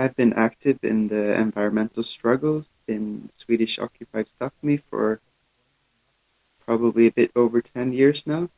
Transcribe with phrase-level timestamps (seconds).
[0.00, 5.20] I've been active in the environmental struggles in Swedish occupied Sapmi for
[6.64, 8.48] probably a bit over 10 years now.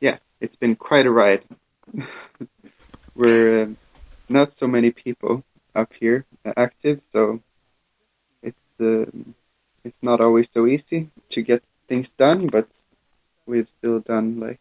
[0.00, 1.42] Yeah, it's been quite a ride.
[3.16, 3.68] We're uh,
[4.28, 5.42] not so many people
[5.74, 6.24] up here
[6.56, 7.40] active, so
[8.44, 9.10] it's uh,
[9.82, 12.68] it's not always so easy to get things done, but
[13.44, 14.60] we've still done like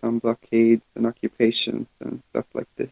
[0.00, 2.90] some blockades and occupations and stuff like this.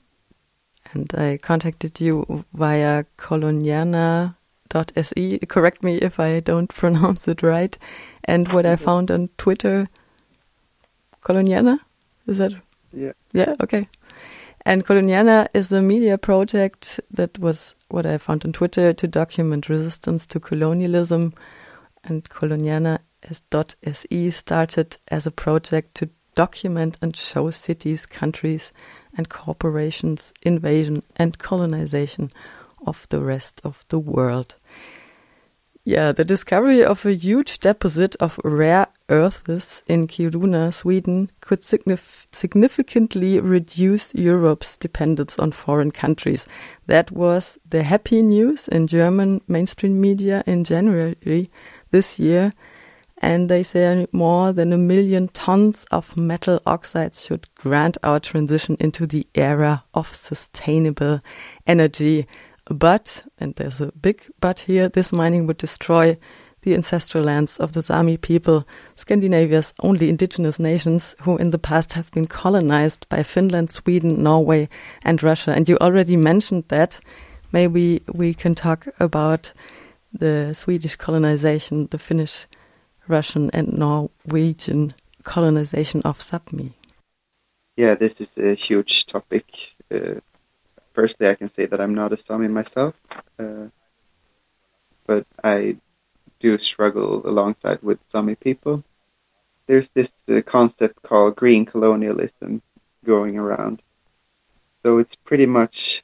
[0.92, 5.38] And I contacted you via kolonierna.se.
[5.48, 7.78] Correct me if I don't pronounce it right.
[8.24, 8.84] And what I mm-hmm.
[8.84, 9.88] found on Twitter,
[11.22, 11.78] Kolonierna,
[12.26, 12.52] is that?
[12.92, 13.12] Yeah.
[13.32, 13.54] Yeah.
[13.62, 13.88] Okay.
[14.66, 19.68] And Kolonierna is a media project that was what I found on Twitter to document
[19.68, 21.34] resistance to colonialism.
[22.04, 28.72] And Kolonierna.se started as a project to document and show cities, countries,
[29.16, 32.28] and corporations' invasion and colonization
[32.86, 34.56] of the rest of the world.
[35.84, 42.26] Yeah, the discovery of a huge deposit of rare earths in Kiruna, Sweden, could signif
[42.32, 46.46] significantly reduce Europe's dependence on foreign countries.
[46.86, 51.50] That was the happy news in German mainstream media in January
[51.90, 52.52] this year.
[53.20, 58.76] And they say more than a million tons of metal oxides should grant our transition
[58.80, 61.20] into the era of sustainable
[61.66, 62.26] energy.
[62.64, 66.16] But, and there's a big but here, this mining would destroy
[66.62, 71.92] the ancestral lands of the Sami people, Scandinavia's only indigenous nations who in the past
[71.94, 74.68] have been colonized by Finland, Sweden, Norway,
[75.02, 75.52] and Russia.
[75.52, 76.98] And you already mentioned that.
[77.52, 79.52] Maybe we can talk about
[80.12, 82.46] the Swedish colonization, the Finnish,
[83.08, 86.72] Russian, and Norwegian colonization of Sapmi.
[87.76, 89.46] Yeah, this is a huge topic.
[89.90, 90.20] Uh,
[90.92, 92.94] firstly, I can say that I'm not a Sami myself,
[93.38, 93.68] uh,
[95.06, 95.76] but I
[96.40, 98.84] do struggle alongside with Sami people.
[99.66, 102.62] There's this uh, concept called green colonialism
[103.04, 103.82] going around.
[104.82, 106.02] So it's pretty much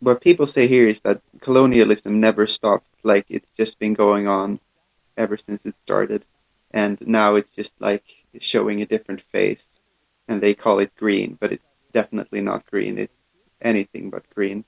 [0.00, 2.86] what people say here is that colonialism never stopped.
[3.02, 4.60] Like it's just been going on
[5.18, 6.24] ever since it started,
[6.70, 8.04] and now it's just like
[8.52, 9.60] showing a different face,
[10.28, 11.62] and they call it green, but it's
[11.92, 12.98] definitely not green.
[12.98, 13.12] It's
[13.60, 14.64] anything but green.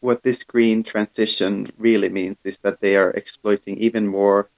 [0.00, 4.48] What this green transition really means is that they are exploiting even more,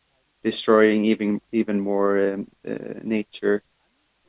[0.44, 3.62] destroying even even more um, uh, nature.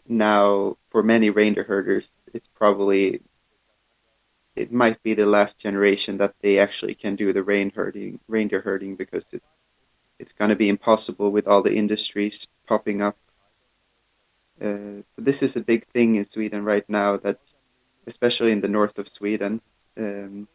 [0.08, 3.22] Now, for many reindeer herders, it's probably
[4.56, 8.62] it might be the last generation that they actually can do the rain herding, reindeer
[8.62, 9.46] herding because it's
[10.24, 12.34] it's going to be impossible with all the industries
[12.66, 13.18] popping up.
[14.62, 17.40] Uh, so this is a big thing in Sweden right now that
[18.08, 19.60] especially in the north of Sweden,
[19.98, 20.48] um,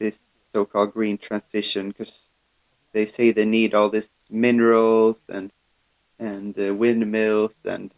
[0.00, 0.14] this
[0.52, 2.12] so-called green transition, because
[2.92, 5.50] they say they need all these minerals and
[6.18, 7.92] and uh, windmills and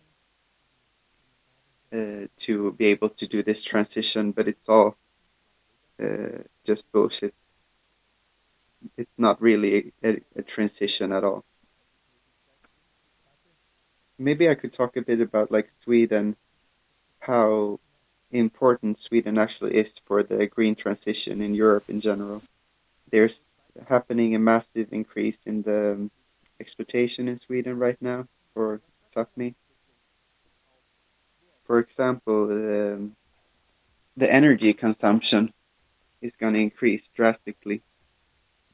[1.96, 4.90] uh, to be able to do this transition, but it's all
[6.02, 7.34] uh, just bullshit.
[8.96, 11.44] It's not really a, a transition at all.
[14.18, 16.36] Maybe I could talk a bit about like Sweden,
[17.18, 17.80] how
[18.30, 22.42] important Sweden actually is for the green transition in Europe in general.
[23.10, 23.32] There's
[23.88, 26.10] happening a massive increase in the um,
[26.60, 28.80] exploitation in Sweden right now for
[29.14, 29.54] Sapmi.
[31.66, 33.16] For example, um,
[34.16, 35.52] the energy consumption
[36.20, 37.82] is going to increase drastically.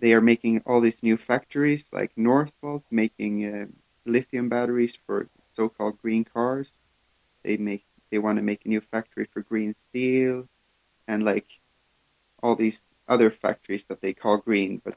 [0.00, 3.66] They are making all these new factories like Northvolt making uh,
[4.04, 6.66] lithium batteries for so-called green cars.
[7.44, 10.46] They make they want to make a new factory for green steel
[11.08, 11.46] and like
[12.42, 12.74] all these
[13.08, 14.94] other factories that they call green but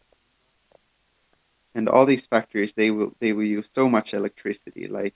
[1.75, 5.15] and all these factories they will they will use so much electricity like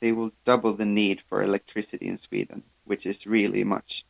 [0.00, 4.04] they will double the need for electricity in Sweden which is really much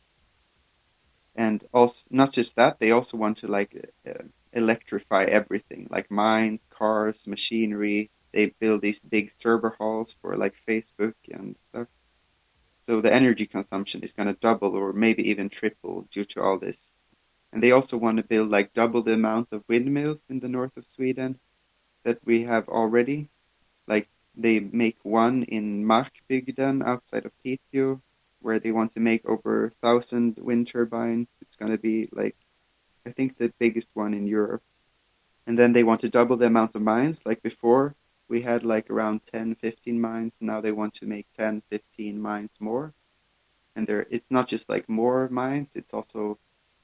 [1.35, 3.71] and also not just that they also want to like
[4.07, 4.23] uh,
[4.55, 11.13] electrify everything like mines cars machinery they build these big server halls for like Facebook
[11.31, 11.87] and stuff
[12.87, 16.59] so the energy consumption is going to double or maybe even triple due to all
[16.59, 16.75] this.
[17.51, 20.75] And they also want to build like double the amount of windmills in the north
[20.77, 21.39] of Sweden
[22.03, 23.29] that we have already.
[23.87, 28.01] Like they make one in Markbygden outside of Piteå,
[28.41, 31.27] where they want to make over a thousand wind turbines.
[31.41, 32.35] It's going to be like,
[33.05, 34.63] I think the biggest one in Europe.
[35.47, 37.95] And then they want to double the amount of mines like before
[38.29, 40.33] we had like around 10, 15 mines.
[40.41, 42.93] Now they want to make 10, 15 mines more.
[43.75, 46.37] and there it's not just like more mines; it's also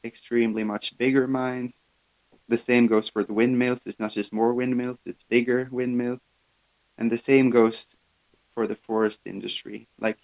[0.04, 1.74] extremely much bigger mines.
[2.50, 3.80] The same goes for the windmills.
[3.86, 6.20] It's not just more windmills; it's bigger windmills,
[6.98, 7.74] and the same goes
[8.54, 9.88] for the forest industry.
[10.00, 10.18] Like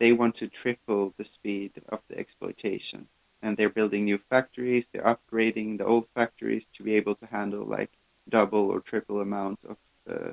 [0.00, 3.06] they want to triple the speed of the exploitation,
[3.42, 4.84] and they're building new factories.
[4.92, 7.90] They're upgrading the old factories to be able to handle like
[8.28, 9.76] double or triple amount of
[10.10, 10.32] uh,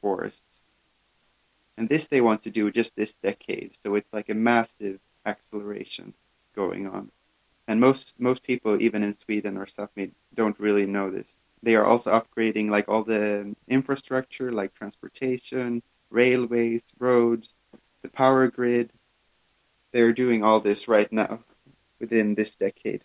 [0.00, 0.38] forests.
[1.76, 3.70] And this they want to do just this decade.
[3.82, 6.12] So it's like a massive acceleration
[6.54, 7.10] going on.
[7.68, 11.28] And most most people, even in Sweden or Sapmi, don't really know this.
[11.62, 17.46] They are also upgrading like all the infrastructure, like transportation, railways, roads,
[18.02, 18.90] the power grid.
[19.92, 21.40] They're doing all this right now
[22.00, 23.02] within this decade.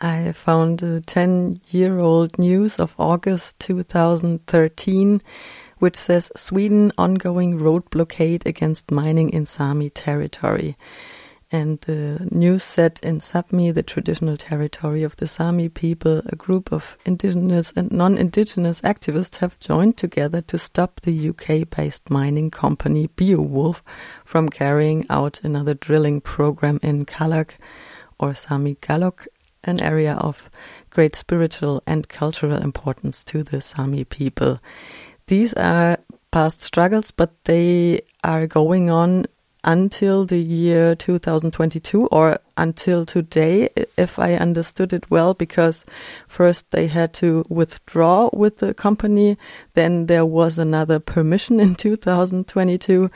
[0.00, 5.20] I found a 10 year old news of August 2013,
[5.78, 10.76] which says Sweden ongoing road blockade against mining in Sami territory.
[11.52, 16.72] And the news said in Sapmi, the traditional territory of the Sami people, a group
[16.72, 23.82] of indigenous and non-indigenous activists have joined together to stop the UK-based mining company Beowulf
[24.24, 27.52] from carrying out another drilling program in Kallak
[28.18, 29.26] or Sami Galok
[29.66, 30.48] an area of
[30.90, 34.60] great spiritual and cultural importance to the Sami people.
[35.26, 35.98] These are
[36.30, 39.26] past struggles, but they are going on
[39.66, 43.68] until the year 2022 or until today,
[43.98, 45.84] if I understood it well, because
[46.28, 49.36] first they had to withdraw with the company,
[49.74, 53.10] then there was another permission in 2022.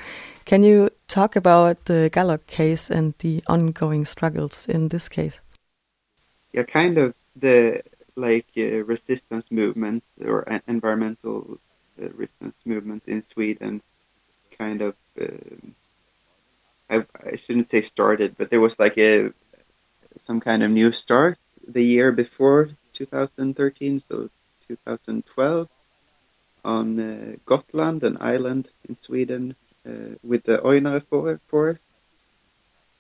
[0.44, 5.40] Can you talk about the Galok case and the ongoing struggles in this case?
[6.52, 7.82] yeah, kind of the
[8.16, 11.58] like uh, resistance movement or environmental
[12.00, 13.80] uh, resistance movement in Sweden
[14.58, 15.26] kind of uh,
[16.90, 19.32] I, I shouldn't say started, but there was like a
[20.26, 24.28] some kind of new start the year before 2013, so
[24.68, 25.68] 2012
[26.64, 29.54] on uh, Gotland, an island in Sweden,
[29.86, 31.02] uh, with the Ojnare
[31.48, 31.80] forest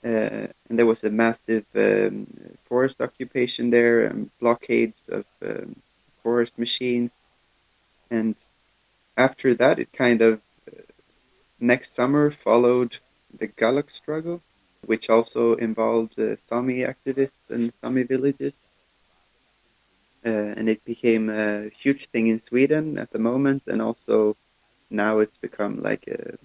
[0.02, 2.26] uh, and there was a massive um,
[2.68, 5.76] forest occupation there and blockades of um,
[6.22, 7.10] forest machines.
[8.10, 8.34] And
[9.16, 10.80] after that, it kind of uh,
[11.60, 12.96] next summer followed
[13.38, 14.40] the Galok struggle,
[14.86, 18.52] which also involved uh, Sami activists and Sami villages.
[20.24, 24.36] Uh, and it became a huge thing in Sweden at the moment, and also
[24.90, 26.36] now it's become like a,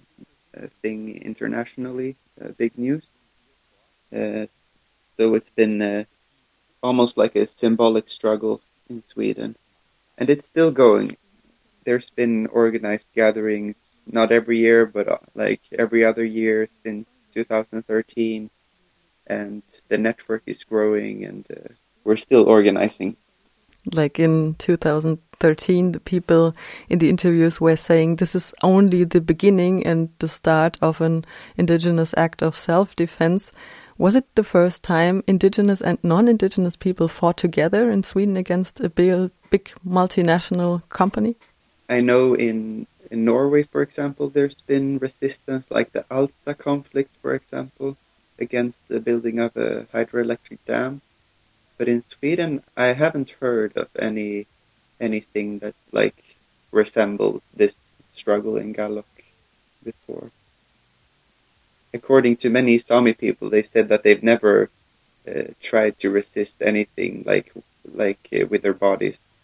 [0.58, 3.04] a thing internationally, uh, big news.
[4.14, 4.46] Uh,
[5.16, 6.04] so it's been uh,
[6.82, 9.56] almost like a symbolic struggle in Sweden.
[10.18, 11.16] And it's still going.
[11.84, 18.50] There's been organized gatherings, not every year, but uh, like every other year since 2013.
[19.26, 21.72] And the network is growing and uh,
[22.04, 23.16] we're still organizing.
[23.92, 26.54] Like in 2013, the people
[26.88, 31.24] in the interviews were saying this is only the beginning and the start of an
[31.56, 33.52] indigenous act of self-defense.
[33.98, 38.88] Was it the first time indigenous and non-indigenous people fought together in Sweden against a
[38.88, 41.36] big, big multinational company?
[41.88, 47.34] I know in in Norway, for example, there's been resistance, like the Alta conflict, for
[47.34, 47.96] example,
[48.38, 51.00] against the building of a hydroelectric dam.
[51.78, 54.46] But in Sweden, I haven't heard of any
[54.98, 56.16] anything that like
[56.72, 57.74] resembles this
[58.14, 59.04] struggle in Galok
[59.84, 60.30] before
[61.96, 64.70] according to many Sami people, they said that they've never
[65.28, 67.48] uh, tried to resist anything like
[68.02, 69.16] like uh, with their bodies.